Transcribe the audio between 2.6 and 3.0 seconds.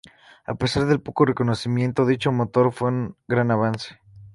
fue